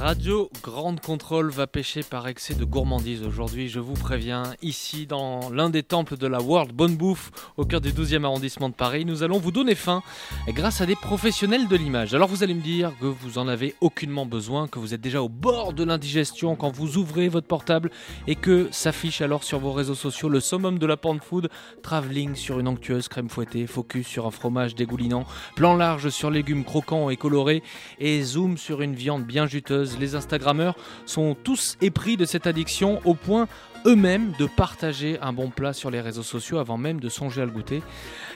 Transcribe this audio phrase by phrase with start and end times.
[0.00, 4.44] Radio Grande Contrôle va pêcher par excès de gourmandise aujourd'hui, je vous préviens.
[4.62, 8.70] Ici, dans l'un des temples de la World Bonne Bouffe, au cœur du 12e arrondissement
[8.70, 10.02] de Paris, nous allons vous donner faim
[10.48, 12.14] grâce à des professionnels de l'image.
[12.14, 15.20] Alors vous allez me dire que vous en avez aucunement besoin, que vous êtes déjà
[15.20, 17.90] au bord de l'indigestion quand vous ouvrez votre portable
[18.26, 21.50] et que s'affiche alors sur vos réseaux sociaux le summum de la pan food,
[21.82, 25.26] travelling sur une onctueuse crème fouettée, focus sur un fromage dégoulinant,
[25.56, 27.62] plan large sur légumes croquants et colorés
[27.98, 30.76] et zoom sur une viande bien juteuse les Instagrammeurs
[31.06, 33.48] sont tous épris de cette addiction au point
[33.86, 37.44] eux-mêmes de partager un bon plat sur les réseaux sociaux avant même de songer à
[37.44, 37.82] le goûter.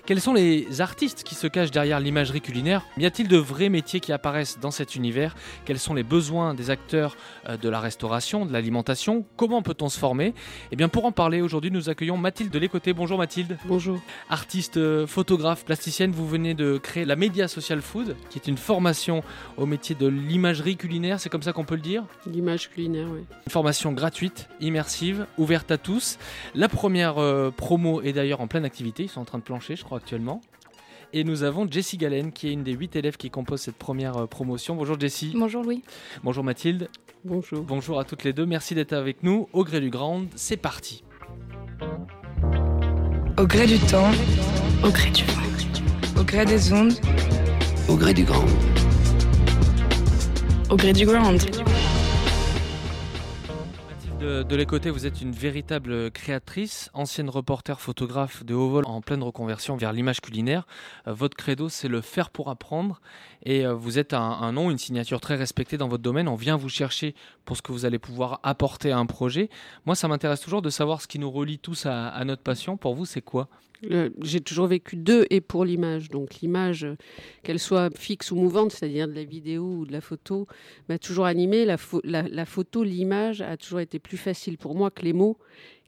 [0.07, 2.83] Quels sont les artistes qui se cachent derrière l'imagerie culinaire?
[2.99, 5.35] Y a-t-il de vrais métiers qui apparaissent dans cet univers?
[5.65, 7.17] Quels sont les besoins des acteurs
[7.49, 9.25] euh, de la restauration, de l'alimentation?
[9.37, 10.35] Comment peut-on se former?
[10.73, 12.93] Eh bien pour en parler aujourd'hui nous accueillons Mathilde de l'écoté.
[12.93, 13.59] Bonjour Mathilde.
[13.67, 13.99] Bonjour.
[14.29, 18.59] Artiste, euh, photographe, plasticienne, vous venez de créer la Media Social Food qui est une
[18.59, 19.23] formation
[19.57, 22.05] au métier de l'imagerie culinaire, c'est comme ça qu'on peut le dire?
[22.27, 23.21] L'image culinaire, oui.
[23.47, 26.19] Une formation gratuite, immersive, ouverte à tous.
[26.55, 29.77] La première euh, promo est d'ailleurs en pleine activité, ils sont en train de plancher,
[29.77, 30.41] je crois, actuellement.
[31.13, 34.17] Et nous avons Jessie Galen, qui est une des huit élèves qui composent cette première
[34.17, 34.75] euh, promotion.
[34.75, 35.33] Bonjour Jessie.
[35.37, 35.83] Bonjour Louis.
[36.25, 36.89] Bonjour Mathilde.
[37.25, 37.63] Bonjour.
[37.63, 38.47] Bonjour à toutes les deux.
[38.47, 39.49] Merci d'être avec nous.
[39.53, 41.05] Au gré du grand, c'est parti.
[43.39, 44.11] au gré du temps,
[44.83, 46.21] Au gré du vent.
[46.21, 46.93] au gré des ondes,
[47.89, 48.45] Au gré du grand.
[50.71, 51.33] Au gré du grand.
[54.25, 59.23] De l'écoté, vous êtes une véritable créatrice, ancienne reporter photographe de haut vol en pleine
[59.23, 60.67] reconversion vers l'image culinaire.
[61.07, 63.03] Euh, Votre credo, c'est le faire pour apprendre.
[63.47, 66.29] Et euh, vous êtes un, un nom, une signature très respectée dans votre domaine.
[66.29, 69.51] On vient vous chercher pour ce que vous allez pouvoir apporter à un projet.
[69.85, 72.77] Moi, ça m'intéresse toujours de savoir ce qui nous relie tous à, à notre passion.
[72.79, 73.49] Pour vous, c'est quoi?
[73.91, 76.09] Euh, J'ai toujours vécu de et pour l'image.
[76.09, 76.97] Donc l'image, euh,
[77.43, 80.47] qu'elle soit fixe ou mouvante, c'est-à-dire de la vidéo ou de la photo,
[80.89, 81.67] m'a toujours animée.
[81.67, 85.13] La, pho- la- la photo, l'image a toujours été plus facile pour moi que les
[85.13, 85.37] mots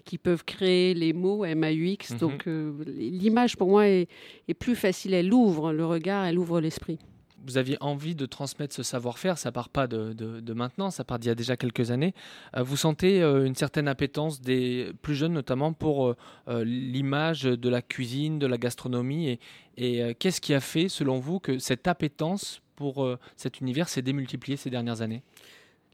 [0.05, 2.11] qui peuvent créer les mots MAUX.
[2.13, 2.19] Mhm.
[2.19, 4.09] Donc euh, l'image pour moi est,
[4.47, 5.15] est plus facile.
[5.15, 6.99] Elle ouvre le regard, elle ouvre l'esprit.
[7.47, 11.29] Vous aviez envie de transmettre ce savoir-faire, ça part pas de, maintenant, ça part d'il
[11.29, 12.15] y a déjà quelques années.
[12.57, 16.09] Euh, vous sentez euh, une certaine appétence des plus jeunes, notamment pour
[16.49, 19.39] euh, l'image de la cuisine, de la gastronomie.
[19.77, 24.57] Et, qu'est-ce qui a fait, selon vous, que cette appétence pour cet univers s'est démultipliée
[24.57, 25.23] ces dernières années?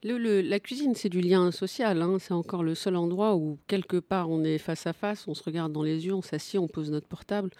[0.04, 2.00] La cuisine, c'est du lien social.
[2.00, 2.16] hein.
[2.20, 5.42] C'est encore le seul endroit où, quelque part, on est face à face, on se
[5.42, 7.50] regarde dans les yeux, on s'assied, on pose notre portable.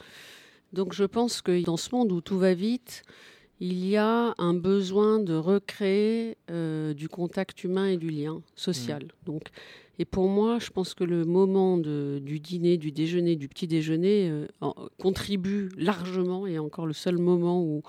[0.73, 3.03] Donc, je pense que dans ce monde où tout va vite,
[3.65, 9.03] il y a un besoin de recréer euh, du contact humain et du lien social.
[9.25, 9.43] Donc,
[10.01, 13.69] et pour moi, je pense que le moment de- du dîner, du déjeuner, du petit
[13.69, 17.83] déjeuner euh, en- contribue largement et encore le seul moment où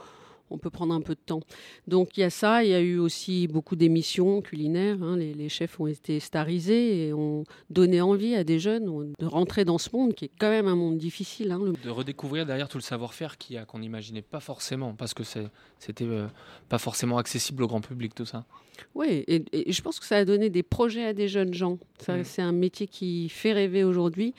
[0.50, 1.42] on peut prendre un peu de temps.
[1.88, 5.02] Donc il y a ça, il y a eu aussi beaucoup d'émissions culinaires.
[5.02, 5.18] hein.
[5.18, 9.66] Les, les chefs ont été starisés et ont donné envie à des jeunes de rentrer
[9.66, 11.52] dans ce monde qui est quand même un monde difficile.
[11.52, 11.59] hein.
[11.64, 15.14] Le- De redécouvrir derrière tout le savoir-faire qu'il y a, qu'on n'imaginait pas forcément, parce
[15.14, 16.28] que c'était euh,
[16.70, 18.46] pas forcément accessible au grand public, tout ça.
[18.96, 21.78] Oui, et, et je pense que ça a donné des projets à des jeunes gens.
[22.00, 22.24] Ça, Mm.
[22.24, 24.34] C'est un métier qui fait rêver aujourd'hui.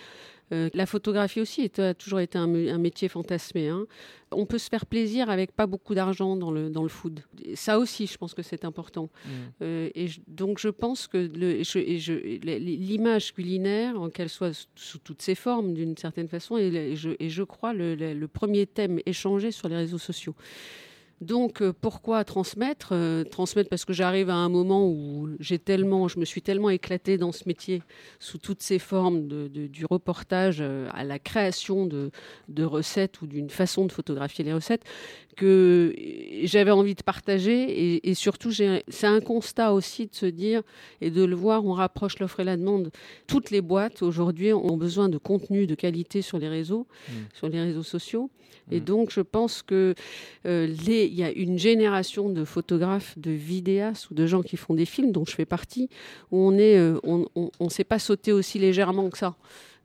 [0.53, 2.47] Euh, la photographie aussi est- a toujours été un,
[2.79, 3.69] métier fantasmé.
[3.69, 3.87] hein.
[4.31, 7.21] On peut se faire plaisir avec pas beaucoup d'argent dans le, dans le food.
[7.45, 9.09] Et ça aussi, je pense que c'est important.
[9.63, 11.19] Euh, et je- donc je pense que
[12.45, 17.29] l'image culinaire, qu'elle soit sous- toutes ses formes d'une certaine façon, est, et je, et
[17.29, 20.35] je crois le, le- le premier thème échangé sur les réseaux sociaux.
[21.21, 26.09] Donc euh, pourquoi transmettre Euh, Transmettre parce que j'arrive à un moment où j'ai tellement,
[26.09, 27.83] je me suis tellement éclatée dans ce métier
[28.19, 32.11] sous toutes ses formes, du reportage euh, à la création de
[32.65, 34.85] recettes ou d'une façon de photographier les recettes,
[35.35, 35.95] que
[36.45, 37.63] j'avais envie de partager.
[37.95, 40.63] Et, et surtout, c'est un constat aussi de se dire
[41.01, 42.91] et de le voir, on rapproche l'offre et la demande.
[43.27, 47.13] Toutes les boîtes aujourd'hui ont besoin de contenu de qualité sur les réseaux, Mm.
[47.35, 48.31] sur les réseaux sociaux.
[48.71, 48.85] Et Mm.
[48.85, 49.95] donc, je pense que
[50.47, 54.57] euh, les- il y a une génération de photographes, de vidéastes ou de gens qui
[54.57, 55.89] font des films, dont je fais partie,
[56.31, 59.35] où on est, euh, on, on, on sait pas sauter aussi légèrement que ça.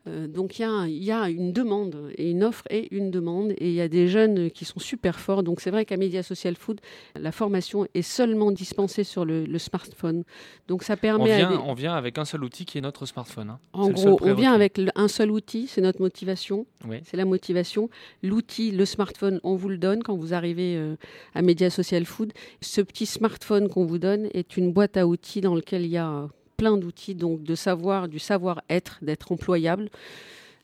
[0.09, 3.11] Euh, donc il y, a, il y, a, une demande et une offre et une
[3.11, 5.43] demande et il y a des jeunes qui sont super forts.
[5.43, 6.79] Donc c'est vrai qu'à Media Social Food,
[7.15, 10.23] la formation est seulement dispensée sur le, le smartphone.
[10.67, 11.23] Donc ça permet.
[11.23, 11.57] On vient, des...
[11.57, 13.51] on vient, avec un seul outil qui est notre smartphone.
[13.51, 13.59] Hein.
[13.73, 16.65] En gros, on vient avec un seul outil, c'est notre motivation.
[16.87, 16.97] Oui.
[17.03, 17.89] C'est la motivation.
[18.23, 20.95] L'outil, le smartphone, on vous le donne quand vous arrivez euh,
[21.35, 22.33] à Media Social Food.
[22.61, 25.97] Ce petit smartphone qu'on vous donne est une boîte à outils dans lequel il y
[25.97, 26.29] a
[26.59, 29.89] plein d'outils, donc de savoir, du savoir-être, d'être employable,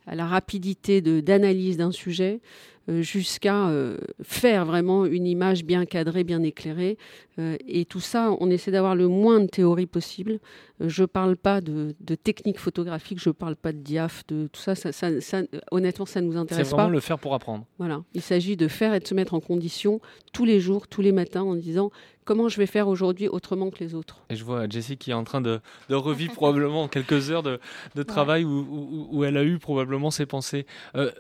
[0.06, 2.42] à la rapidité d'analyse d'un sujet,
[2.88, 6.98] jusqu'à euh, faire vraiment une image bien cadrée, bien éclairée.
[7.40, 10.40] Euh, et tout ça, on essaie d'avoir le moins de théorie possible.
[10.82, 14.24] Euh, je ne parle pas de, de technique photographique, je ne parle pas de diaph,
[14.28, 14.76] de tout ça.
[14.76, 15.42] ça, ça, ça
[15.72, 16.70] honnêtement, ça ne nous intéresse pas.
[16.70, 17.66] C'est vraiment le faire pour apprendre.
[17.78, 18.04] Voilà.
[18.14, 20.00] Il s'agit de faire et de se mettre en condition
[20.34, 21.92] tous les jours, tous les matins, en disant
[22.26, 24.22] comment je vais faire aujourd'hui autrement que les autres?
[24.30, 25.60] Et je vois Jessie qui est en train de,
[25.90, 27.60] de revivre probablement quelques heures de,
[27.96, 28.52] de travail ouais.
[28.52, 30.66] où, où, où, elle a eu probablement ses pensées.
[30.96, 31.12] Euh,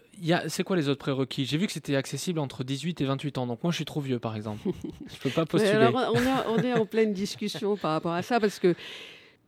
[0.47, 1.45] c'est quoi les autres prérequis?
[1.45, 3.47] J'ai vu que c'était accessible entre 18 et 28 ans.
[3.47, 4.62] Donc moi, je suis trop vieux, par exemple.
[4.65, 5.73] je ne peux pas postuler.
[5.73, 8.75] Alors, on, a, on, est en pleine discussion par rapport à ça parce que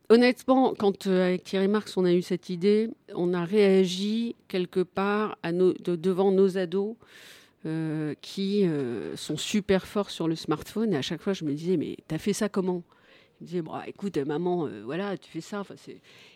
[0.10, 4.80] Honnêtement, quand euh, avec Thierry Marx on a eu cette idée, on a réagi quelque
[4.80, 6.96] part à nos, de, devant nos ados
[7.66, 10.94] euh, qui euh, sont super forts sur le smartphone.
[10.94, 12.84] Et à chaque fois, je me disais, mais t'as fait ça comment?
[13.40, 15.60] Il me disait, bon, écoute, maman, euh, voilà, tu fais ça.
[15.60, 15.76] Enfin,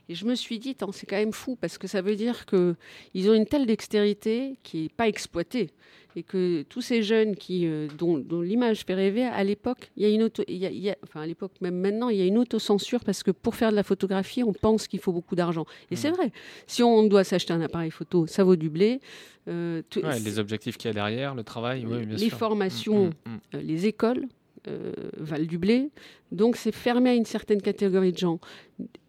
[0.09, 3.29] et je me suis dit, c'est quand même fou parce que ça veut dire qu'ils
[3.29, 5.71] ont une telle dextérité qui n'est pas exploitée
[6.15, 10.03] et que tous ces jeunes qui, euh, dont, dont l'image fait rêver, à l'époque, il
[10.03, 12.09] y a une auto, il y a, il y a, enfin à l'époque même maintenant,
[12.09, 14.99] il y a une autocensure parce que pour faire de la photographie, on pense qu'il
[14.99, 15.65] faut beaucoup d'argent.
[15.89, 15.97] Et mmh.
[15.97, 16.31] c'est vrai.
[16.67, 18.99] Si on doit s'acheter un appareil photo, ça vaut du blé.
[19.47, 22.37] Euh, ouais, les objectifs qu'il y a derrière, le travail, oui, bien les sûr.
[22.37, 24.27] formations, mmh, mmh, les écoles.
[24.67, 25.89] Euh, valent du blé.
[26.31, 28.39] Donc c'est fermé à une certaine catégorie de gens.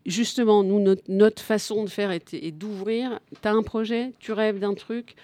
[0.06, 3.20] Justement, nous, notre, façon de faire est, d'ouvrir.
[3.43, 5.14] Tu as un projet, tu rêves d'un truc,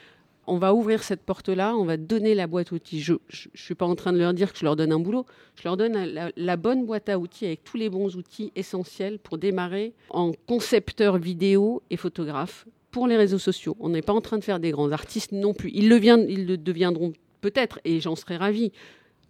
[0.47, 3.01] on va ouvrir cette porte-là, on va donner la boîte à outils.
[3.01, 3.19] Je ne
[3.55, 5.25] suis pas en train de leur dire que je leur donne un boulot,
[5.57, 9.19] je leur donne la, la, bonne boîte à outils avec tous les bons outils essentiels
[9.19, 13.79] pour démarrer en concepteur vidéo et photographe pour les réseaux sociaux.
[13.81, 15.71] On n'est pas en train de faire des grands artistes non plus.
[15.73, 18.73] Ils le, viennent, ils le deviendront peut-être et j'en serais ravie.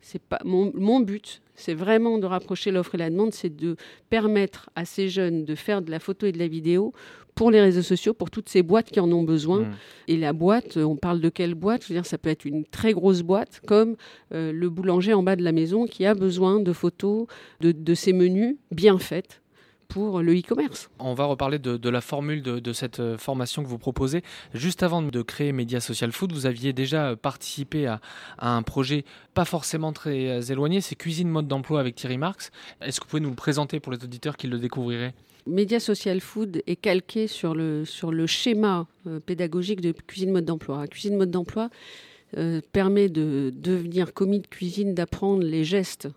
[0.00, 3.76] C'est pas mon, mon but, c'est vraiment de rapprocher l'offre et la demande, c'est de
[4.10, 6.92] permettre à ces jeunes de faire de la photo et de la vidéo
[7.34, 9.60] pour les réseaux sociaux, pour toutes ces boîtes qui en ont besoin.
[9.60, 9.74] Mmh.
[10.08, 11.82] Et la boîte, on parle de quelle boîte?
[11.84, 13.94] Je veux dire, ça peut être une très grosse boîte, comme
[14.34, 17.26] euh, le boulanger en bas de la maison qui a besoin de photos
[17.60, 19.40] de, de ses menus bien faites
[19.88, 20.90] pour le e-commerce.
[20.98, 24.22] On va reparler de, de la formule de, de, cette euh, formation que vous proposez.
[24.54, 28.00] Juste avant de créer Media Social Food, vous aviez déjà participé à,
[28.38, 29.04] à un projet
[29.34, 32.50] pas forcément très éloigné, c'est Cuisine Mode d'Emploi avec Thierry Marx.
[32.82, 35.14] Est-ce que vous pouvez nous le présenter pour les auditeurs qui le découvriraient?
[35.46, 40.44] Média Social Food est calqué sur le, sur le schéma euh, pédagogique de Cuisine Mode
[40.44, 40.86] d'Emploi.
[40.86, 41.70] Cuisine Mode d'Emploi
[42.36, 46.08] euh, permet de devenir commis de cuisine, d'apprendre les gestes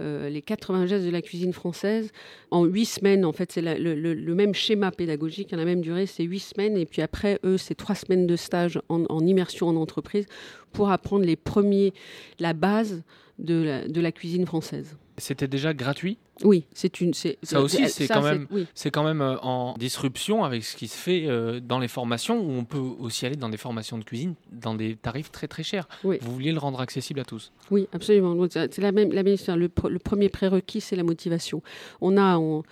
[0.00, 2.12] euh, les 80 gestes de la cuisine française
[2.50, 3.24] en 8 semaines.
[3.24, 6.76] En fait, c'est le, même schéma pédagogique, la même durée, c'est 8 semaines.
[6.76, 10.26] Et puis après, eux, c'est 3 semaines de stage en, immersion en entreprise
[10.72, 11.92] pour apprendre les premiers,
[12.38, 13.02] la base
[13.38, 14.96] de la, de la cuisine française.
[15.18, 16.16] C'était déjà gratuit?
[16.42, 17.12] Oui, c'est une.
[17.12, 18.66] Ça aussi, c'est quand, même, oui.
[18.92, 22.50] quand même euh, en disruption avec ce qui se fait euh, dans les formations, où
[22.50, 25.86] on peut aussi aller dans des formations de cuisine dans des tarifs très très chers.
[26.02, 26.16] Oui.
[26.22, 27.52] Vous vouliez le rendre accessible à tous?
[27.70, 28.34] Oui, absolument.
[28.50, 29.56] C'est la même, la même histoire.
[29.56, 31.62] Le, le premier prérequis, c'est la motivation.
[32.00, 32.38] On a.
[32.38, 32.62] On,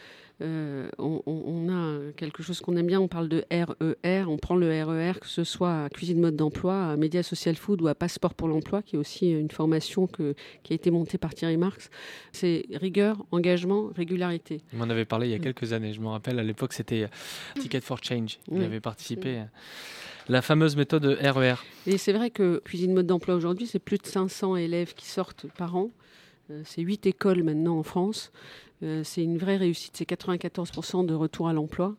[0.42, 4.56] euh, on, on, a quelque chose qu'on aime bien, on parle de RER, on prend
[4.56, 7.94] le RER, que ce soit à Cuisine Mode d'Emploi, à Média Social Food ou à
[7.94, 11.58] Passeport pour l'Emploi, qui est aussi une formation que, qui a été montée par Thierry
[11.58, 11.90] Marx.
[12.32, 14.62] C'est rigueur, engagement, régularité.
[14.72, 17.08] On m'en avait parlé il y a quelques années, je me rappelle, à l'époque c'était
[17.58, 18.64] Ticket for Change, qui oui.
[18.64, 19.42] avait participé.
[20.28, 21.56] La fameuse méthode RER.
[21.86, 25.46] Et c'est vrai que Cuisine Mode d'Emploi aujourd'hui, c'est plus de 500 élèves qui sortent
[25.58, 25.90] par an.
[26.64, 28.32] C'est 8 écoles maintenant en France.
[28.82, 31.94] Euh, c'est une vraie réussite, c'est 94% de retour à l'emploi.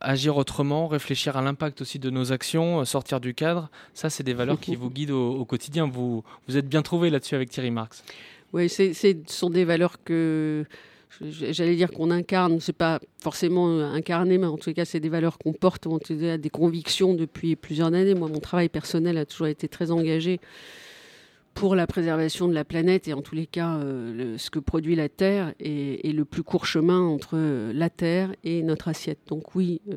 [0.00, 4.34] Agir autrement, réfléchir à l'impact aussi de nos actions, sortir du cadre, ça c'est des
[4.34, 5.86] valeurs qui vous guident au, au quotidien.
[5.86, 8.02] Vous, vous êtes bien trouvé là-dessus avec Thierry Marx.
[8.52, 8.92] Oui, ce
[9.26, 10.64] sont des valeurs que
[11.20, 15.38] j'allais dire qu'on incarne, c'est pas forcément incarné, mais en tout cas, c'est des valeurs
[15.38, 18.14] qu'on porte, on a des convictions depuis plusieurs années.
[18.14, 20.40] Moi, mon travail personnel a toujours été très engagé
[21.54, 24.58] pour la préservation de la planète et en tous les cas euh, le, ce que
[24.58, 27.36] produit la Terre et, le plus court chemin entre
[27.72, 29.20] la Terre et notre assiette.
[29.28, 29.96] Donc oui, euh,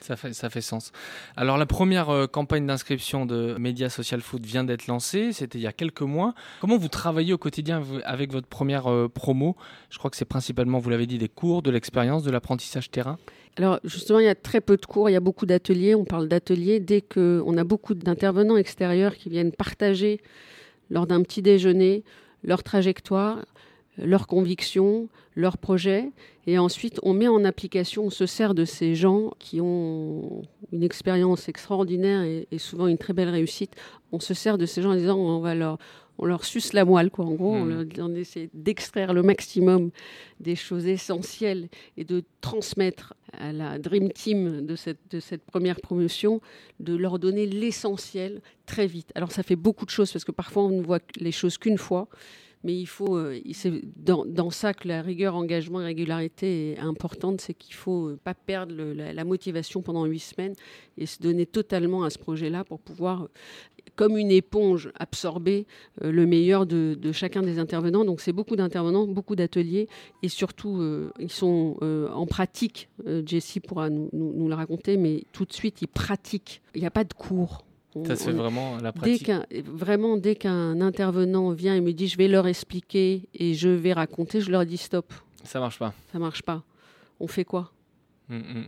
[0.00, 0.92] Ça fait, ça fait sens.
[1.36, 5.62] Alors la première euh, campagne d'inscription de Média Social Food vient d'être lancée, c'était il
[5.62, 6.34] y a quelques mois.
[6.60, 9.56] Comment vous travaillez au quotidien avec votre première euh, promo?
[9.90, 13.18] Je crois que c'est principalement, vous l'avez dit, des cours, de l'expérience, de l'apprentissage terrain.
[13.56, 15.94] Alors justement, il y a très peu de cours, il y a beaucoup d'ateliers.
[15.94, 20.20] On parle d'ateliers dès qu'on a beaucoup d'intervenants extérieurs qui viennent partager
[20.90, 22.04] lors d'un petit déjeuner
[22.44, 23.44] leur trajectoire,
[23.96, 26.10] leurs convictions, leurs projets.
[26.46, 30.82] Et ensuite, on met en application, on se sert de ces gens qui ont une
[30.82, 33.74] expérience extraordinaire et, souvent une très belle réussite.
[34.12, 35.78] On se sert de ces gens en disant on va leur,
[36.18, 37.24] on leur suce la moelle, quoi.
[37.24, 38.16] En gros, on, hmm.
[38.16, 39.90] essaie d'extraire le maximum
[40.40, 45.80] des choses essentielles et de transmettre à la Dream Team de cette, de cette première
[45.80, 46.40] promotion,
[46.80, 49.12] de leur donner l'essentiel très vite.
[49.14, 51.78] Alors, ça fait beaucoup de choses parce que parfois, on ne voit les choses qu'une
[51.78, 52.08] fois
[52.68, 57.40] mais il faut, euh, c'est dans, ça que la rigueur, engagement et régularité est importante,
[57.40, 60.52] c'est qu'il faut euh, pas perdre la, motivation pendant huit semaines
[60.98, 63.28] et se donner totalement à ce projet-là pour pouvoir,
[63.96, 65.66] comme une éponge, absorber
[66.02, 68.04] euh, le meilleur de, chacun des intervenants.
[68.04, 69.88] Donc c'est beaucoup d'intervenants, beaucoup d'ateliers
[70.22, 70.82] et surtout
[71.18, 71.78] ils sont
[72.12, 72.90] en pratique.
[73.24, 76.60] Jessie pourra nous, le raconter, mais tout de suite ils pratiquent.
[76.74, 77.64] Il n'y a pas de cours.
[78.06, 79.30] Ça, vraiment la pratique.
[79.50, 83.68] Dès vraiment, dès qu'un intervenant vient et me dit je vais leur expliquer et je
[83.68, 85.12] vais raconter, je leur dis stop.
[85.44, 85.92] Ça marche pas.
[86.12, 86.62] Ça marche pas.
[87.20, 87.72] On fait quoi?
[88.30, 88.64] Hum, hum.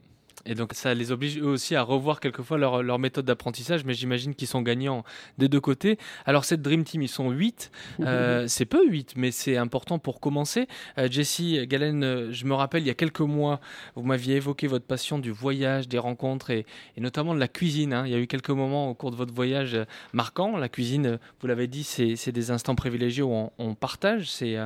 [0.47, 3.95] Et donc ça les oblige eux aussi à revoir quelquefois leur, leur méthode d'apprentissage, mais
[3.95, 5.05] j'imagine qu'ils sont gagnants
[5.39, 5.99] des deux côtés.
[6.25, 7.71] Alors cette Dream Team, ils sont 8.
[8.01, 10.67] Euh, c'est peu 8, mais c'est important pour commencer.
[10.99, 13.61] Euh, Jessie, Galen, euh, je me rappelle, il y a quelques mois,
[13.97, 16.65] vous m'aviez évoqué votre passion du voyage, des rencontres et,
[16.97, 17.93] et notamment de la cuisine.
[17.93, 18.05] Hein.
[18.07, 19.77] Il y a eu quelques moments au cours de votre voyage
[20.13, 20.57] marquants.
[20.57, 24.31] La cuisine, vous l'avez dit, c'est des instants privilégiés où on, on partage.
[24.31, 24.57] C'est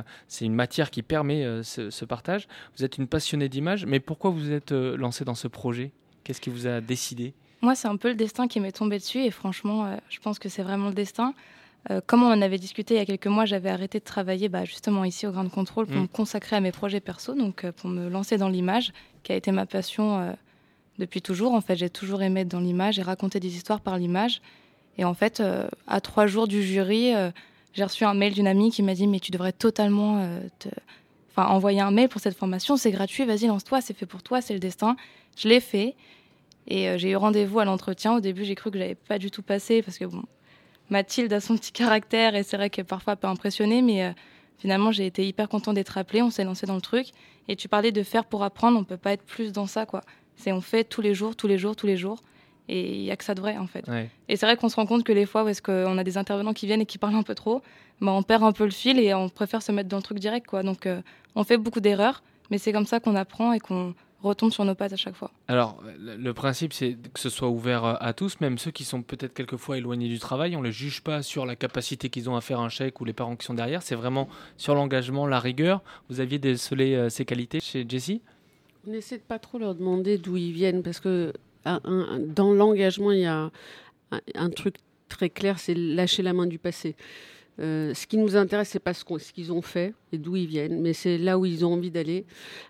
[0.41, 2.47] une matière qui permet ce, ce, partage.
[2.77, 5.64] Vous êtes une passionnée d'images, mais pourquoi vous êtes lancé dans ce projet
[6.23, 7.33] Qu'est-ce qui vous a décidé?
[7.61, 10.39] Moi, c'est un peu le destin qui m'est tombé dessus et franchement, euh, je pense
[10.39, 11.33] que c'est vraiment le destin.
[11.89, 14.49] Euh, comme on en avait discuté il y a quelques mois, j'avais arrêté de travailler
[14.49, 16.01] bah, justement ici au Grand Contrôle pour mm.
[16.03, 18.91] me consacrer à mes projets perso, donc euh, pour me lancer dans l'image,
[19.23, 20.35] qui a été ma passion
[20.99, 21.53] depuis toujours.
[21.53, 24.41] En fait, j'ai toujours aimé être dans l'image et raconter des histoires par l'image.
[24.99, 25.41] Et en fait,
[25.87, 27.11] à trois jours du jury,
[27.73, 30.29] j'ai reçu un mail d'une amie qui m'a dit Mais tu devrais totalement
[30.59, 30.69] te...
[31.31, 34.41] enfin, envoyer un mail pour cette formation, c'est gratuit, vas-y, lance-toi, c'est fait pour toi,
[34.41, 34.95] c'est le destin.
[35.35, 35.95] Je l'ai fait.
[36.67, 38.15] Et euh, j'ai eu rendez-vous à l'entretien.
[38.15, 40.23] Au début, j'ai cru que j'avais pas du tout passé parce que bon,
[40.89, 44.11] Mathilde a son petit caractère et c'est vrai qu'elle parfois peut impressionner, mais euh,
[44.57, 46.21] finalement, j'ai été hyper content d'être appelée.
[46.21, 47.07] On s'est lancé dans le truc.
[47.47, 48.79] Et tu parlais de faire pour apprendre.
[48.79, 50.01] On peut pas être plus dans ça, quoi.
[50.35, 52.21] C'est on fait tous les jours, tous les jours, tous les jours.
[52.67, 53.85] Et il y a que ça de vrai, en fait.
[54.27, 56.17] Et c'est vrai qu'on se rend compte que les fois où est-ce qu'on a des
[56.17, 57.61] intervenants qui viennent et qui parlent un peu trop,
[58.01, 60.17] bah, on perd un peu le fil et on préfère se mettre dans le truc
[60.17, 60.63] direct, quoi.
[60.63, 61.01] Donc, euh,
[61.35, 64.75] on fait beaucoup d'erreurs, mais c'est comme ça qu'on apprend et qu'on retombe sur nos
[64.75, 65.31] pattes à chaque fois.
[65.47, 69.01] Alors, le principe, c'est que ce soit ouvert euh, à tous, même ceux qui sont
[69.01, 70.55] peut-être quelquefois éloignés du travail.
[70.55, 73.05] On ne les juge pas sur la capacité qu'ils ont à faire un chèque ou
[73.05, 73.83] les parents qui sont derrière.
[73.83, 75.81] C'est vraiment sur l'engagement, la rigueur.
[76.09, 78.21] Vous aviez décelé euh, ces qualités chez Jessie?
[78.87, 81.33] On essaie de pas trop leur demander d'où ils viennent parce que
[81.65, 83.49] dans l'engagement, il y a
[84.35, 84.75] un truc
[85.09, 86.95] très clair, c'est lâcher la main du passé.
[87.59, 90.81] Euh, ce qui nous intéresse, c'est pas ce qu'ils ont fait et d'où ils viennent,
[90.81, 92.25] mais c'est là où ils ont envie d'aller.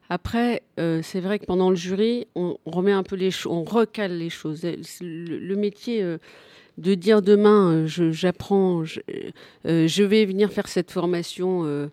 [0.09, 4.17] Après, euh, c'est vrai que pendant le jury, on, remet un peu les on recale
[4.17, 4.61] les choses.
[5.01, 6.17] Le, métier euh,
[6.77, 8.99] de dire demain, j'apprends, je,
[9.63, 11.89] je, vais venir faire cette formation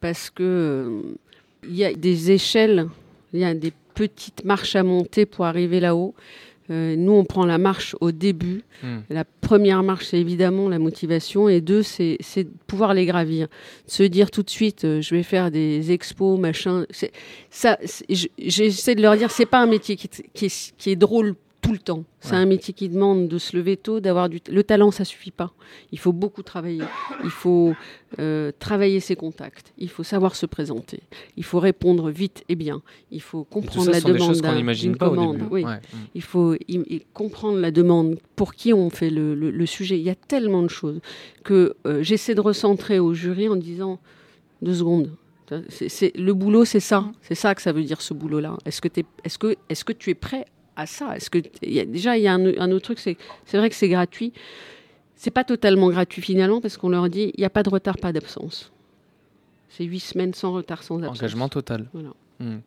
[0.00, 1.02] parce que
[1.64, 2.88] il y a des échelles,
[3.32, 6.14] il y a des petites marches à monter pour arriver là-haut.
[6.70, 8.62] Euh, nous, on prend la marche au début.
[8.82, 8.98] Hmm.
[9.10, 11.48] La première marche, c'est évidemment la motivation.
[11.48, 13.48] Et deux, c'est de pouvoir les gravir.
[13.86, 16.84] Se dire tout de suite, euh, je vais faire des expos, machin.
[17.50, 17.78] Ça,
[18.38, 22.04] j'essaie de leur dire, c'est pas un métier qui, qui est drôle tout le temps.
[22.20, 24.40] C'est un métier qui demande de se lever tôt, d'avoir du.
[24.50, 25.52] Le talent, ça suffit pas.
[25.92, 26.84] Il faut beaucoup travailler.
[27.24, 27.74] Il faut
[28.18, 29.72] euh, travailler ses contacts.
[29.78, 31.00] Il faut savoir se présenter.
[31.36, 32.82] Il faut répondre vite et bien.
[33.10, 34.40] Il faut comprendre la demande
[34.74, 35.42] d'une commande.
[35.50, 35.64] Oui.
[36.14, 36.56] Il faut
[37.12, 38.18] comprendre la demande.
[38.36, 39.98] Pour qui on fait le, sujet.
[39.98, 41.00] Il y a tellement de choses
[41.44, 43.98] que euh, j'essaie de recentrer au jury en disant
[44.62, 45.10] deux secondes.
[45.68, 47.10] C'est le boulot, c'est ça.
[47.22, 48.56] C'est ça que ça veut dire ce boulot-là.
[48.64, 50.44] Est-ce que, es, est-ce que, est-ce que tu es prêt
[50.78, 53.58] à ça Est-ce que y a, déjà il y a un, autre truc, c'est c'est
[53.58, 54.32] vrai que c'est gratuit.
[55.16, 57.98] C'est pas totalement gratuit finalement parce qu'on leur dit il n'y a pas de retard,
[57.98, 58.72] pas d'absence.
[59.68, 61.18] C'est huit semaines sans retard, sans absence.
[61.18, 61.88] Engagement total.
[62.40, 62.58] Hmm.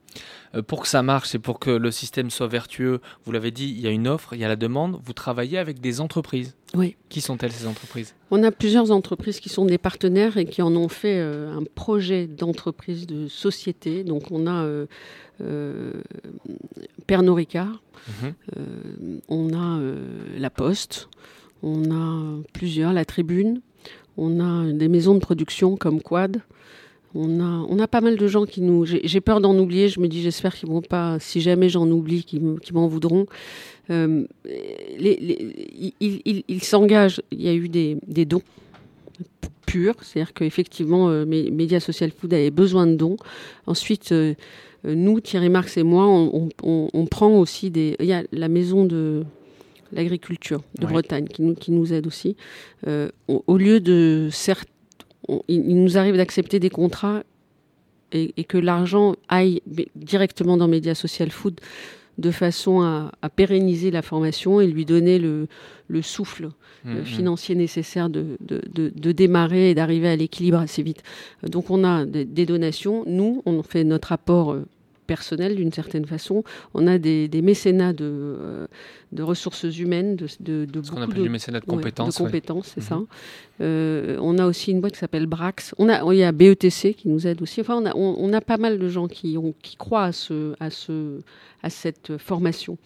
[0.53, 3.69] Euh, pour que ça marche et pour que le système soit vertueux, vous l'avez dit,
[3.69, 4.99] il y a une offre, il y a la demande.
[5.01, 6.55] Vous travaillez avec des entreprises.
[6.73, 6.97] Oui.
[7.07, 8.13] Qui sont-elles ces entreprises?
[8.31, 11.63] On a plusieurs entreprises qui sont des partenaires et qui en ont fait euh, un
[11.63, 14.03] projet d'entreprise, de société.
[14.03, 14.65] Donc on a
[15.41, 15.93] euh,
[17.11, 18.33] Pernod Ricard, Mhm.
[18.55, 19.95] euh, on a euh,
[20.39, 21.09] La Poste,
[21.61, 23.59] on a plusieurs, La Tribune,
[24.15, 26.37] on a des maisons de production comme Quad.
[27.13, 28.85] On a, on a pas mal de gens qui nous.
[28.85, 29.89] J'ai peur d'en oublier.
[29.89, 31.19] Je me dis, j'espère qu'ils vont pas.
[31.19, 33.25] Si jamais j'en oublie, qu'ils me- qu'ils m'en voudront.
[33.89, 37.21] Euh, les- les- ils ils- ils s'engagent.
[37.33, 38.41] Il y a eu des, des dons
[39.65, 43.17] purs, c'est-à-dire qu'effectivement, euh, Mé- Média Social Food avait besoin de dons.
[43.67, 44.33] Ensuite, euh,
[44.83, 47.95] nous, Thierry Marx et moi, on, on- on- on prend aussi des.
[47.99, 49.23] Il y a la maison de
[49.93, 50.91] l'agriculture de Ouais.
[50.93, 52.35] Bretagne qui nous, qui nous aide aussi.
[52.87, 54.67] Euh, au, au lieu de certes,
[55.47, 57.23] il, nous arrive d'accepter des contrats
[58.11, 59.61] et, et que l'argent aille
[59.95, 61.59] directement dans Média Social Food
[62.17, 65.47] de façon à, à pérenniser la formation et lui donner le,
[65.87, 66.45] le souffle
[66.85, 67.03] euh, Mhm.
[67.05, 71.03] financier nécessaire de, de, de- de démarrer et d'arriver à l'équilibre assez vite.
[71.47, 74.65] Donc on a des, des donations, nous on fait notre apport euh,
[75.15, 76.37] personnel d'une certaine façon,
[76.77, 78.67] on a des, des mécénats de, euh,
[79.17, 82.15] de ressources humaines, de, de, de Ce qu'on appelle du mécénat de Ouais, compétences.
[82.17, 82.27] de ouais.
[82.29, 82.87] compétences, c'est Mhm.
[82.91, 82.99] ça.
[83.61, 85.75] Euh, on a aussi une boîte qui s'appelle Brax.
[85.77, 87.57] On a, il y a BETC qui nous aide aussi.
[87.61, 90.11] Enfin, on a, on, on a pas mal de gens qui, ont, qui croient à,
[90.13, 91.19] ce, à, ce,
[91.61, 92.77] à cette formation.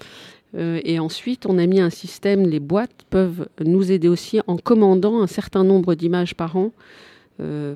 [0.57, 4.57] Euh, et ensuite, on a mis un système, les boîtes peuvent nous aider aussi en
[4.57, 6.71] commandant un certain nombre d'images par an.
[7.41, 7.75] euh,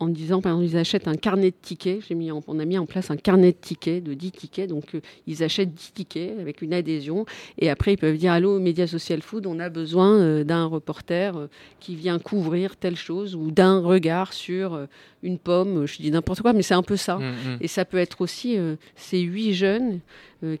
[0.00, 2.00] en disant, par exemple, ils achètent un carnet de tickets.
[2.08, 4.68] J'ai mis en- on a mis en place un carnet de tickets, de 10 tickets.
[4.68, 7.24] Donc, euh, ils achètent 10 tickets avec une adhésion.
[7.58, 11.36] Et après, ils peuvent dire Allô, Média Social Food, on a besoin euh, d'un reporter
[11.36, 11.46] euh,
[11.80, 14.86] qui vient couvrir telle chose ou d'un regard sur
[15.22, 15.86] une pomme.
[15.86, 17.16] Je dis n'importe quoi, mais c'est un peu ça.
[17.18, 17.58] Mhm, mhm.
[17.60, 18.56] Et ça peut être aussi
[18.96, 20.00] ces huit jeunes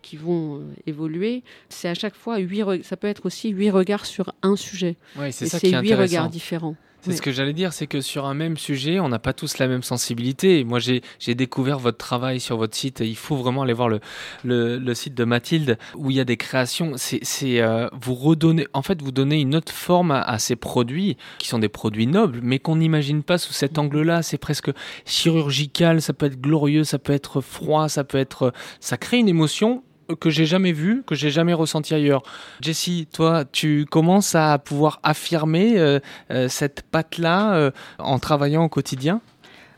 [0.02, 1.42] qui vont évoluer.
[1.68, 2.62] C'est à chaque fois huit.
[2.62, 4.96] re- Ça peut être aussi huit regards sur un sujet.
[5.18, 6.02] Ouais, c'est ça c'est qui est huit intéressant.
[6.16, 6.76] regards différents.
[7.12, 9.58] C'est ce que j'allais dire, c'est que sur un même sujet, on n'a pas tous
[9.58, 10.64] la même sensibilité.
[10.64, 13.00] Moi, j'ai découvert votre travail sur votre site.
[13.00, 14.00] Il faut vraiment aller voir le,
[14.44, 16.92] le, le site de Mathilde où il y a des créations.
[16.96, 20.56] C'est c'est, euh, vous redonnez, en fait, vous donnez une autre forme à, à ces
[20.56, 24.22] produits qui sont des produits nobles, mais qu'on n'imagine pas sous cet angle-là.
[24.22, 24.70] C'est presque
[25.04, 26.02] chirurgical.
[26.02, 29.82] Ça peut être glorieux, ça peut être froid, ça peut être, ça crée une émotion
[30.14, 32.22] que j'ai jamais vue, que j'ai jamais ressentie ailleurs.
[32.60, 35.98] Jessie, toi, tu commences à pouvoir affirmer euh,
[36.30, 39.20] euh, cette patte-là euh, en travaillant au quotidien?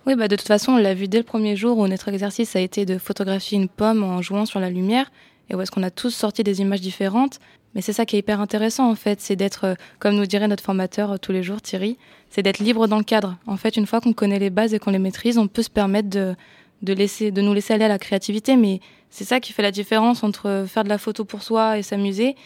[0.07, 2.57] Oui, bah de toute façon, on l'a vu dès le premier jour où notre exercice
[2.57, 5.11] a été de photographier une pomme en jouant sur la lumière
[5.51, 7.39] et où est-ce qu'on a tous sorti des images différentes.
[7.75, 10.65] Mais c'est ça qui est hyper intéressant en fait, c'est d'être, comme nous dirait notre
[10.65, 11.99] formateur tous les jours, Thierry,
[12.31, 13.37] c'est d'être libre dans le cadre.
[13.47, 15.71] En fait, une fois qu'on connaît les bases et qu'on les maîtrise, on peut se
[15.71, 16.35] permettre de,
[16.83, 18.57] de, laisser, de nous laisser aller à la créativité.
[18.57, 21.83] Mais c'est ça qui fait la différence entre faire de la photo pour soi et
[21.83, 22.37] s'amuser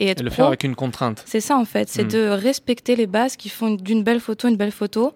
[0.00, 0.36] et être et le pro.
[0.36, 1.22] faire avec une contrainte.
[1.26, 2.08] C'est ça en fait, c'est Mm.
[2.08, 5.12] de respecter les bases qui font d'une belle photo une belle photo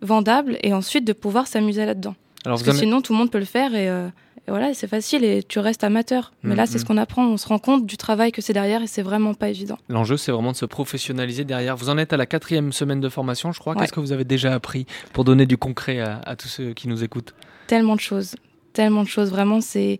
[0.00, 2.14] vendable et ensuite de pouvoir s'amuser là-dedans.
[2.44, 4.08] Alors Parce que sinon tout le monde peut le faire et, euh,
[4.48, 6.32] et voilà, c'est facile et tu restes amateur.
[6.42, 6.80] Mais Mm, là, c'est mm.
[6.80, 9.34] ce qu'on apprend, on se rend compte du travail que c'est derrière et c'est vraiment
[9.34, 9.78] pas évident.
[9.88, 11.76] L'enjeu, c'est vraiment de se professionnaliser derrière.
[11.76, 13.74] Vous en êtes à la quatrième semaine de formation, je crois.
[13.74, 13.80] Ouais.
[13.80, 16.88] Qu'est-ce que vous avez déjà appris pour donner du concret à, à tous ceux qui
[16.88, 17.32] nous écoutent?
[17.72, 18.36] Tellement de choses,
[18.74, 19.30] tellement de choses.
[19.30, 19.98] Vraiment, c'est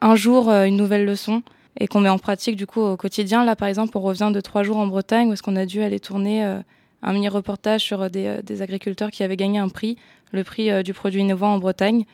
[0.00, 1.42] un jour euh, une nouvelle leçon
[1.78, 3.44] et qu'on met en pratique du coup au quotidien.
[3.44, 5.82] Là, par exemple, on revient de trois jours en Bretagne où est-ce qu'on a dû
[5.82, 6.60] aller tourner euh,
[7.02, 9.98] un mini reportage sur euh, des, euh, des agriculteurs qui avaient gagné un prix,
[10.30, 12.06] le prix euh, du produit innovant en Bretagne.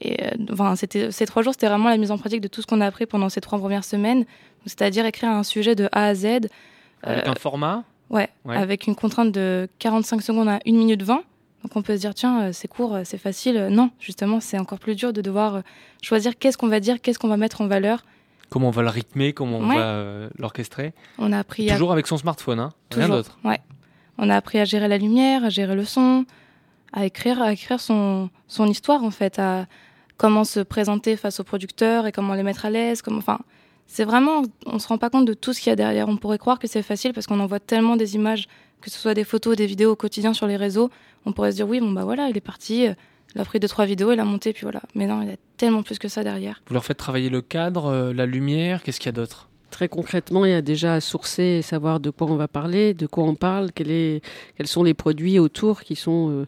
[0.00, 0.16] Et
[0.52, 2.80] enfin, c'était ces trois jours, c'était vraiment la mise en pratique de tout ce qu'on
[2.80, 4.24] a appris pendant ces trois premières semaines,
[4.66, 6.26] c'est-à-dire écrire un sujet de A à Z.
[7.04, 7.84] Avec un format?
[8.10, 8.56] Ouais, Ouais.
[8.56, 11.22] avec une contrainte de 45 secondes à 1 minute 20.
[11.64, 13.56] Donc on peut se dire, tiens, euh, c'est court, euh, c'est facile.
[13.56, 15.62] Euh, Non, justement, c'est encore plus dur de devoir
[16.02, 18.04] choisir qu'est-ce qu'on va dire, qu'est-ce qu'on va mettre en valeur.
[18.50, 19.76] Comment on va le rythmer Comment on Ouais.
[19.76, 21.72] va euh, l'orchestrer On a appris à...
[21.74, 23.38] Toujours avec son smartphone, hein rien d'autre.
[23.44, 23.58] Ouais.
[24.18, 26.24] On a appris à gérer la lumière, à gérer le son,
[26.92, 29.66] à écrire, à écrire son, son histoire, en fait, à
[30.18, 33.00] comment se présenter face aux producteurs et comment les mettre à l'aise.
[33.02, 33.18] Comment...
[33.18, 33.40] Enfin,
[33.86, 36.08] c'est vraiment, on se rend pas compte de tout ce qu'il y a derrière.
[36.08, 38.46] On pourrait croire que c'est facile parce qu'on envoie tellement des images,
[38.84, 40.90] que ce soit des photos, des vidéos au quotidien sur les réseaux.
[41.26, 42.86] On pourrait se dire, oui, bon, bah voilà, il est parti,
[43.34, 44.82] il a pris deux, trois vidéos, il a monté, puis voilà.
[44.94, 46.62] Mais non, il y a tellement plus que ça derrière.
[46.68, 49.48] Vous leur faites travailler le cadre, euh, la lumière, qu'est-ce qu'il y a d'autre?
[49.70, 52.94] Très concrètement, il y a déjà à sourcer et savoir de quoi on va parler,
[52.94, 54.24] de quoi on parle, quel est-
[54.56, 56.30] quels sont les produits autour qui sont.
[56.30, 56.46] euh,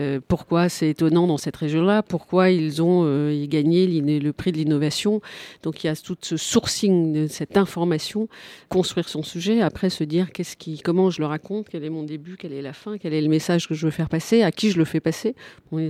[0.00, 4.56] euh, pourquoi c'est étonnant dans cette région-là, pourquoi ils ont euh, gagné le prix de
[4.56, 5.20] l'innovation?
[5.62, 8.28] Donc il y a tout ce sourcing de cette information,
[8.68, 12.02] construire son sujet, après se dire qu'est-ce qui, comment je le raconte, quel est mon
[12.02, 14.52] début, quelle est la fin, quel est le message que je veux faire passer, à
[14.52, 15.34] qui je le fais passer.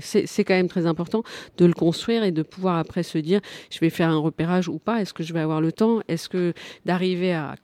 [0.01, 1.23] C'est quand même très important
[1.57, 4.79] de le construire et de pouvoir après se dire je vais faire un repérage ou
[4.79, 6.53] pas, est-ce que je vais avoir le temps, est-ce que
[6.85, 7.55] d'arriver à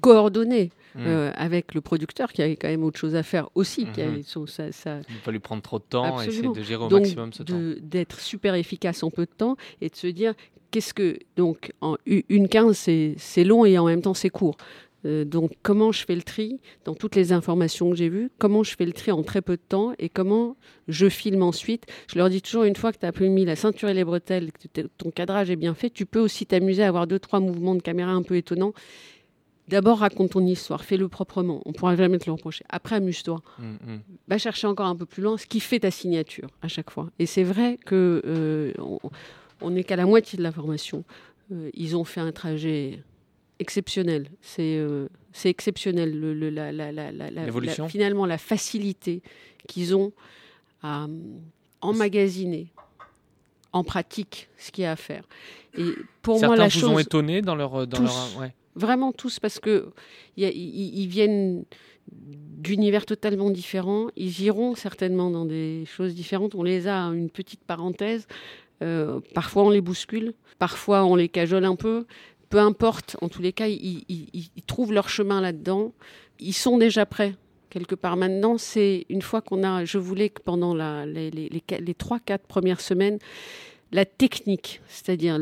[0.00, 0.70] coordonner.
[0.98, 3.86] Euh, avec le producteur qui avait quand même autre chose à faire aussi.
[3.92, 4.08] qui Mhm.
[4.08, 4.64] avait son- sa-
[5.08, 6.52] Il ne pas lui prendre trop de temps, Absolument.
[6.52, 7.60] essayer de gérer au donc, maximum ce temps.
[7.82, 10.34] d'être super efficace en peu de temps et de se dire
[10.70, 11.18] qu'est-ce que.
[11.36, 12.76] Donc, en une 15,
[13.16, 14.56] c'est long et en même temps, c'est court.
[15.04, 18.30] Euh, donc, comment je fais le tri dans toutes les informations que j'ai vues?
[18.38, 20.56] Comment je fais le tri en très peu de temps Et comment
[20.88, 21.84] je filme ensuite?
[22.12, 24.50] Je leur dis toujours, une fois que tu as mis la ceinture et les bretelles,
[24.52, 27.76] que ton cadrage est bien fait, tu peux aussi t'amuser à avoir deux, trois mouvements
[27.76, 28.72] de caméra un peu étonnants.
[29.68, 31.60] D'abord, raconte ton histoire, fais-le proprement.
[31.66, 32.64] On pourra jamais te le reprocher.
[32.68, 34.00] Après, amuse-toi Mm, mm.
[34.28, 37.10] va chercher encore un peu plus loin ce qui fait ta signature à chaque fois.
[37.18, 38.72] Et c'est vrai que euh,
[39.60, 41.02] on- n'est qu'à la moitié de la formation.
[41.52, 43.02] Euh, ils ont fait un trajet
[43.58, 44.28] exceptionnel.
[44.40, 46.18] C'est euh, c'est exceptionnel.
[46.18, 49.22] Le, le- la, finalement, la facilité
[49.66, 50.12] qu'ils ont
[50.82, 51.06] à
[51.80, 52.68] emmagasiner
[53.72, 55.24] en pratique ce qu'il y a à faire.
[55.76, 55.84] Et
[56.22, 57.86] pour Certains moi, la vous chose ont étonné dans leur.
[57.86, 58.04] Dans Tous.
[58.04, 58.54] leur ouais.
[58.76, 59.90] Vraiment tous, parce que
[60.36, 61.64] ils viennent
[62.12, 64.08] d'univers totalement différents.
[64.16, 66.54] Ils iront certainement dans des choses différentes.
[66.54, 68.26] On les a, une petite parenthèse.
[68.82, 70.34] Euh, parfois, on les bouscule.
[70.58, 72.06] Parfois, on les cajole un peu.
[72.50, 73.16] Peu importe.
[73.22, 74.04] En tous les cas, ils,
[74.66, 75.92] trouvent leur chemin là-dedans.
[76.38, 77.34] Ils sont déjà prêts.
[77.70, 79.84] Quelque part maintenant, c'est une fois qu'on a.
[79.84, 83.18] Je voulais que pendant les, les, les, qua- les 3-4 premières semaines,
[83.96, 85.38] la technique, c'est-à-dire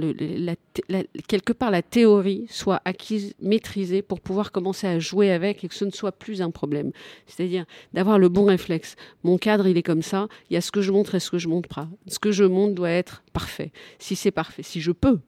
[1.28, 5.74] quelque part la théorie soit acquise, maîtrisée pour pouvoir commencer à jouer avec et que
[5.74, 6.92] ce ne soit plus un problème.
[7.26, 8.94] C'est-à-dire d'avoir le bon réflexe.
[9.24, 10.28] Mon cadre, il est comme ça.
[10.48, 11.88] Il y a ce que je montre et ce que je montre pas.
[12.06, 13.72] Ce que je montre doit être parfait.
[13.98, 15.18] Si c'est parfait, si je peux,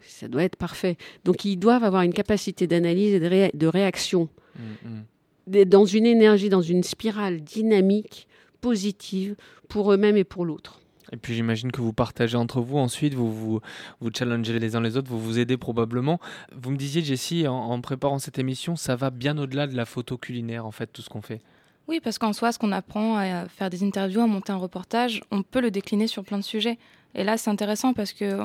[0.00, 0.96] ça doit être parfait.
[1.24, 5.64] Donc ils doivent avoir une capacité d'analyse et de, ré- de réaction Mm, mm.
[5.64, 8.28] dans une énergie, dans une spirale dynamique,
[8.60, 9.34] positive
[9.66, 10.81] pour eux-mêmes et pour l'autre.
[11.12, 13.60] Et puis j'imagine que vous partagez entre vous ensuite, vous vous,
[14.00, 16.18] vous challengez les uns les autres, vous vous aidez probablement.
[16.56, 20.16] Vous me disiez, Jessie, en, préparant cette émission, ça va bien au-delà de la photo
[20.16, 21.40] culinaire, en fait, tout ce qu'on fait.
[21.86, 25.20] Oui, parce qu'en soi, ce qu'on apprend à faire des interviews, à monter un reportage,
[25.30, 26.78] on peut le décliner sur plein de sujets.
[27.14, 28.38] Et là, c'est intéressant parce que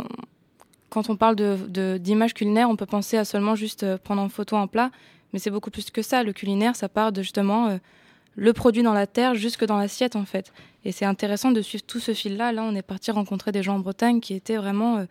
[0.89, 4.21] quand on parle de- de- d'images culinaires, on peut penser à seulement juste euh, prendre
[4.21, 4.91] en photo un plat,
[5.31, 6.23] mais c'est beaucoup plus que ça.
[6.23, 7.77] Le culinaire, ça part de justement euh,
[8.35, 10.51] le produit dans la terre jusque dans l'assiette, en fait.
[10.87, 12.53] Et c'est intéressant de suivre tout ce fil-là.
[12.53, 15.05] Là, on est parti rencontrer des gens en Bretagne qui étaient vraiment euh,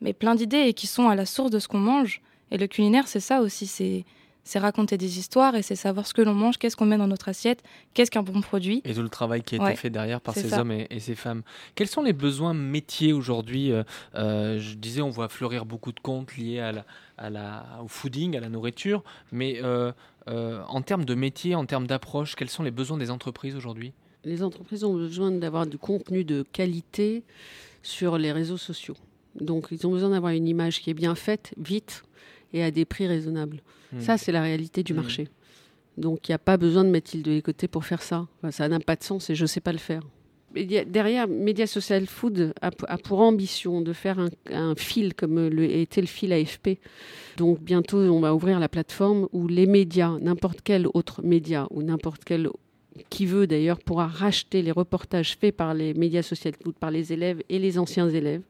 [0.00, 2.20] mais plein d'idées et qui sont à la source de ce qu'on mange.
[2.50, 3.68] Et le culinaire, c'est ça aussi.
[3.68, 4.04] C'est
[4.42, 7.06] c'est raconter des histoires et c'est savoir ce que l'on mange, qu'est-ce qu'on met dans
[7.06, 8.80] notre assiette, qu'est-ce qu'un bon produit.
[8.86, 10.62] Et tout le travail qui a été Ouais, fait derrière par ces ça.
[10.62, 11.42] hommes et, et ces femmes.
[11.74, 13.82] Quels sont les besoins métiers aujourd'hui euh,
[14.14, 16.86] euh, Je disais, on voit fleurir beaucoup de comptes liés à la,
[17.18, 19.04] à la, au fooding, à la nourriture.
[19.32, 19.92] Mais euh,
[20.28, 23.92] euh, en termes de métier, en termes d'approche, quels sont les besoins des entreprises aujourd'hui?
[24.24, 27.22] Les entreprises ont besoin d'avoir du contenu de qualité
[27.82, 28.96] sur les réseaux sociaux.
[29.40, 32.02] Donc, ils ont besoin d'avoir une image qui est bien faite, vite
[32.52, 33.62] et à des prix raisonnables.
[33.92, 34.00] Hmm.
[34.00, 34.96] Ça, c'est la réalité du Hmm.
[34.96, 35.28] marché.
[35.96, 38.26] Donc, il n'y a pas besoin de mettre île de côté pour faire ça.
[38.38, 40.02] Enfin, ça n'a pas de sens et je ne sais pas le faire.
[40.54, 45.64] Média- derrière, Media Social Food a, pour ambition de faire un, un fil comme le,
[45.64, 46.78] était le fil AFP.
[47.36, 51.82] Donc bientôt, on va ouvrir la plateforme où les médias, n'importe quel autre média ou
[51.82, 52.48] n'importe quel
[53.10, 57.42] qui veut d'ailleurs pourra racheter les reportages faits par les médias sociaux, par les élèves
[57.48, 58.42] et les anciens élèves,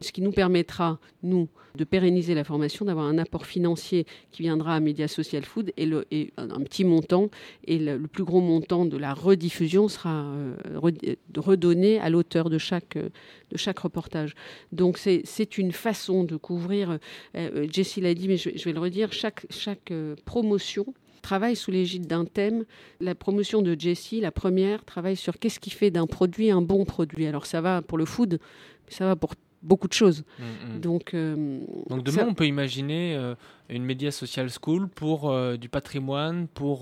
[0.00, 4.76] ce qui nous permettra, nous, de pérenniser la formation, d'avoir un apport financier qui viendra
[4.76, 7.30] à Média Social Food et, un, petit montant,
[7.64, 12.58] et le, plus gros montant de la rediffusion sera euh, re- redonné à l'auteur de
[12.58, 13.08] chaque, euh,
[13.50, 14.34] de chaque reportage.
[14.70, 16.98] Donc c'est une façon de couvrir,
[17.36, 19.92] euh, Jessie l'a dit, mais je, je vais le redire, chaque, chaque
[20.24, 20.86] promotion
[21.24, 22.64] travaille sous l'égide d'un thème.
[23.00, 26.84] La promotion de Jessie, la première, travaille sur qu'est-ce qui fait d'un produit un bon
[26.84, 27.26] produit.
[27.26, 28.38] Alors ça va pour le food,
[28.86, 29.32] mais ça va pour
[29.62, 30.24] beaucoup de choses.
[30.38, 30.44] Mm,
[30.76, 30.80] mm.
[30.80, 33.34] Donc, euh, Donc demain, ça- on peut imaginer euh,
[33.70, 36.78] une média social school pour euh, du patrimoine, pour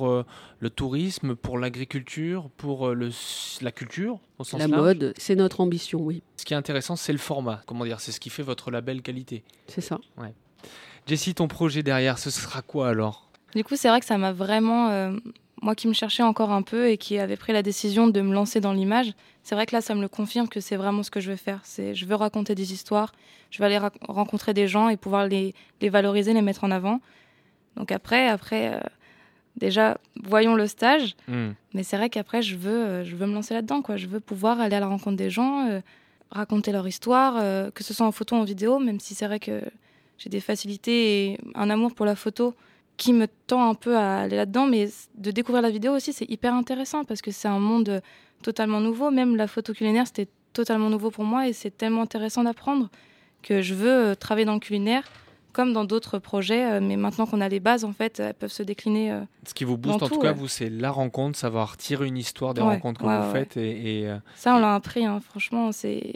[0.58, 3.10] le tourisme, pour l'agriculture, pour le,
[3.60, 4.82] la culture au sens la large.
[4.82, 7.62] mode, c'est notre ambition, oui, Ce qui est intéressant, c'est le format.
[7.66, 9.44] Comment dire C'est ce qui fait votre label qualité.
[9.68, 10.00] c'est ça.
[11.06, 13.28] Jessie, ton projet derrière, ce sera quoi alors?
[13.54, 15.12] Du coup, c'est vrai que ça m'a vraiment, euh,
[15.60, 18.32] moi qui me cherchais encore un peu et qui avait pris la décision de me
[18.32, 19.12] lancer dans l'image,
[19.42, 21.36] c'est vrai que là, ça me le confirme que c'est vraiment ce que je veux
[21.36, 21.60] faire.
[21.64, 23.12] C'est, je veux raconter des histoires,
[23.50, 27.00] je veux aller rencontrer des gens et pouvoir les, les valoriser, les mettre en avant.
[27.76, 28.80] Donc après, après, euh,
[29.56, 31.14] déjà, voyons le stage.
[31.28, 31.50] Hmm.
[31.74, 33.82] Mais c'est vrai qu'après, je veux, euh, je veux me lancer là-dedans.
[33.82, 33.96] Quoi.
[33.96, 35.68] Je veux pouvoir aller à la rencontre des gens,
[36.30, 37.34] raconter leur histoire,
[37.74, 39.60] que ce soit en photo ou en vidéo, même si c'est vrai que
[40.16, 42.54] j'ai des facilités et un amour pour la photo
[42.96, 44.66] qui me tend un peu à aller là-dedans.
[44.66, 48.00] Mais de découvrir la vidéo aussi, c'est hyper intéressant parce que c'est un monde euh,
[48.42, 49.10] totalement nouveau.
[49.10, 52.90] Même la photo culinaire, c'était totalement nouveau pour moi et c'est tellement intéressant d'apprendre
[53.42, 55.04] que je veux euh, travailler dans le culinaire
[55.52, 56.64] comme dans d'autres projets.
[56.72, 59.18] euh, mais maintenant qu'on a les bases, en fait, elles peuvent se décliner.
[59.46, 60.34] Ce qui vous booste, en tout tout, cas, ouais.
[60.34, 63.56] vous, c'est la rencontre, savoir tirer une histoire des Ouais, rencontres que ouais, vous faites.
[63.58, 65.20] Et, et, Ça, on l'a appris, hein.
[65.20, 65.70] franchement.
[65.72, 66.14] C'est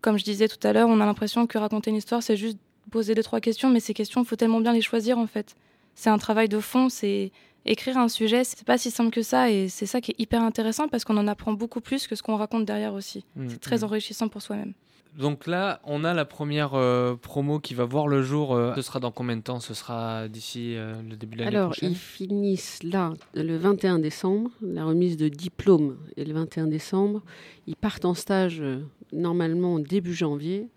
[0.00, 2.58] Comme je disais tout à l'heure, on a l'impression que raconter une histoire, c'est juste
[2.90, 5.56] poser deux, trois questions, mais ces questions, il faut tellement bien les choisir, en fait.
[5.94, 7.30] C'est un travail de fond, c'est
[7.66, 10.42] écrire un sujet, c'est pas si simple que ça, et c'est ça qui est hyper
[10.42, 13.24] intéressant parce qu'on en apprend beaucoup plus que ce qu'on raconte derrière aussi.
[13.36, 13.84] mm, C'est très mm.
[13.84, 14.74] enrichissant pour soi-même.
[15.16, 18.52] Donc là, on a la première euh, promo qui va voir le jour.
[18.52, 19.60] euh, ce sera dans combien de temps?
[19.60, 21.92] Ce sera d'ici euh, le début de l'année Alors, prochaine?
[21.92, 27.22] ils finissent là le 21 décembre, la remise de diplôme est le 21 décembre.
[27.68, 28.80] Ils partent en stage euh,
[29.12, 30.68] normalement début janvier.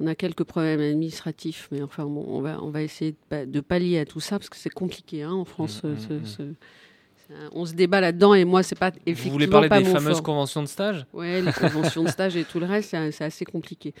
[0.00, 3.46] On a quelques problèmes administratifs, mais enfin, bon, on, va, on va essayer de, pa-
[3.46, 5.82] de pallier à tout ça parce que c'est compliqué hein, en France.
[5.82, 6.24] Mm, mm, ce- mm.
[6.26, 6.42] ce-
[7.52, 10.12] on se débat là-dedans et moi, c'est pas Vous effectivement voulez parler pas des fameuses
[10.12, 10.22] fort.
[10.22, 11.06] conventions de stage?
[11.12, 13.94] Ouais, les conventions de stage et tout le reste, c'est assez compliqué.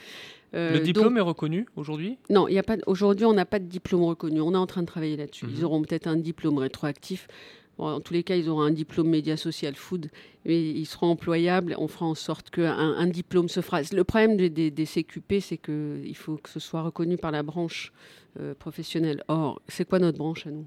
[0.54, 2.18] Euh, Le donc- diplôme est reconnu aujourd'hui?
[2.30, 2.76] Non, il a pas.
[2.86, 4.40] Aujourd'hui, on n'a pas de diplôme reconnu.
[4.40, 5.46] On est en train de travailler là-dessus.
[5.46, 5.52] Mhm.
[5.56, 7.26] Ils auront peut-être un diplôme rétroactif.
[7.78, 10.08] En tous les cas, ils auront un diplôme média social food,
[10.44, 11.74] mais ils seront employables.
[11.78, 13.82] On fera en sorte qu'un un diplôme se fera.
[13.92, 17.92] Le problème des CQP, c'est qu'il faut que ce soit reconnu par la branche
[18.40, 19.22] euh, professionnelle.
[19.28, 20.66] Or, c'est quoi notre branche à nous?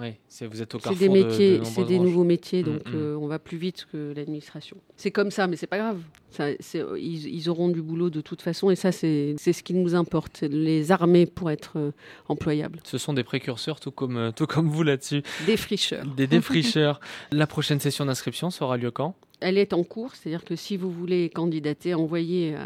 [0.00, 2.06] Oui, c'est- vous êtes au carrefour des de- métiers, de c'est des branches.
[2.08, 2.92] nouveaux métiers, Mm, donc mm.
[2.94, 4.76] euh, on va plus vite que l'administration.
[4.96, 5.98] C'est comme ça, mais c'est pas grave.
[6.30, 9.94] Ça, ils, ils auront du boulot de toute façon, et ça, c'est ce qui nous
[9.94, 10.42] importe.
[10.42, 11.90] Les armer pour être euh,
[12.28, 12.80] employables.
[12.84, 15.22] Ce sont des précurseurs, tout comme, euh, tout comme vous là-dessus.
[15.46, 16.04] Des fricheurs.
[16.16, 17.00] Des défricheurs.
[17.32, 19.14] La prochaine session d'inscription sera lieu quand?
[19.40, 22.58] Elle est en cours, c'est-à-dire que si vous voulez candidater, envoyez, euh,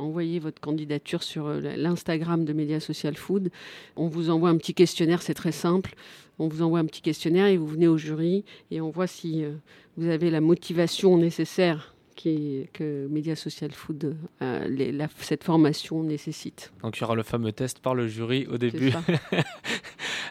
[0.00, 3.50] envoyez votre candidature sur euh, l'Instagram de Média Social Food.
[3.96, 5.94] On vous envoie un petit questionnaire, c'est très simple.
[6.40, 9.44] On vous envoie un petit questionnaire et vous venez au jury et on voit si
[9.44, 9.52] euh,
[9.96, 16.02] vous avez la motivation nécessaire qui que Média Social Food, euh, les- la- cette formation
[16.02, 16.72] nécessite.
[16.82, 18.92] Donc il y aura le fameux test par le jury au début.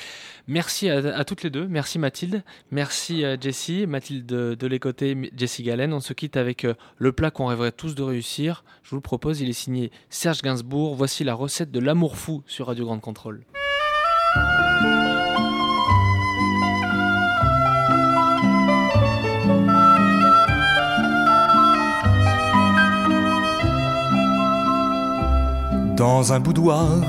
[0.48, 1.68] Merci à, toutes les deux.
[1.68, 2.44] Merci Mathilde.
[2.72, 3.86] Merci Jessie.
[3.86, 5.94] Mathilde de, de les côtés, Jessie Galen.
[5.94, 8.64] On se quitte avec euh, le plat qu'on rêverait tous de réussir.
[8.84, 9.42] Je vous le propose.
[9.42, 10.96] Il est signé Serge Gainsbourg.
[10.96, 13.44] Voici la recette de l'amour fou sur Radio Grande Contrôle.
[25.98, 27.00] Dans un boudoir,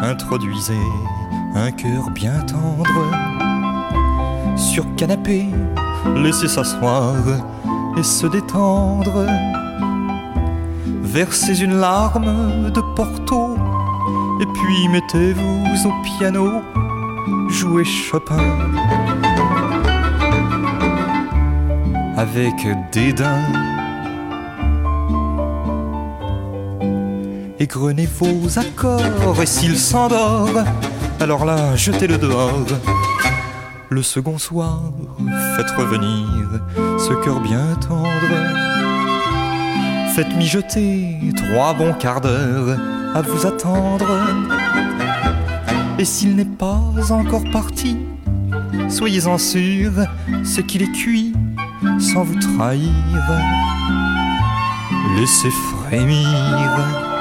[0.00, 0.82] introduisez
[1.54, 2.84] un cœur bien tendre.
[4.56, 5.46] Sur canapé,
[6.16, 7.14] laissez s'asseoir
[7.96, 9.26] et se détendre.
[11.02, 13.54] Versez une larme de Porto
[14.40, 16.62] et puis mettez-vous au piano,
[17.48, 18.42] jouez Chopin.
[22.16, 23.61] Avec dédain.
[27.62, 30.64] Égrenez vos accords et s'il s'endort,
[31.20, 32.66] alors là, jetez-le dehors.
[33.88, 34.80] Le second soir,
[35.54, 36.60] faites revenir
[36.98, 38.08] ce cœur bien tendre.
[40.16, 42.76] Faites mijoter trois bons quarts d'heure
[43.14, 44.08] à vous attendre.
[46.00, 47.96] Et s'il n'est pas encore parti,
[48.88, 49.92] soyez-en sûr,
[50.42, 51.32] c'est qu'il est cuit
[52.00, 52.90] sans vous trahir.
[55.16, 55.50] Laissez
[55.86, 57.11] frémir.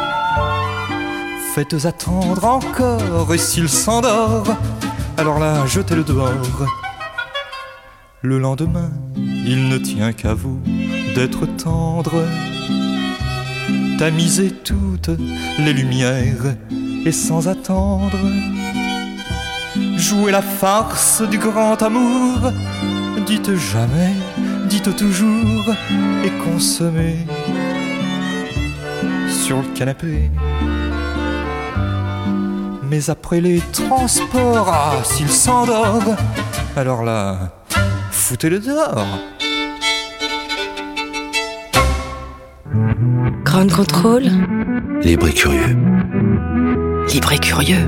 [1.53, 4.55] Faites attendre encore, et s'il s'endort,
[5.17, 6.65] alors là, jetez-le dehors.
[8.21, 10.61] Le lendemain, il ne tient qu'à vous
[11.13, 12.23] d'être tendre.
[13.99, 15.11] Tamisez toutes
[15.59, 16.55] les lumières
[17.05, 18.17] et sans attendre.
[19.97, 22.53] Jouez la farce du grand amour.
[23.25, 24.13] Dites jamais,
[24.69, 25.65] dites toujours
[26.23, 27.27] et consommez
[29.29, 30.31] sur le canapé.
[32.91, 36.03] Mais après les transports, ah, s'il s'endort,
[36.75, 37.63] alors là,
[38.11, 39.07] foutez-le dehors.
[43.45, 44.25] Grand contrôle,
[45.03, 45.77] Libre et curieux.
[47.13, 47.87] libre et curieux.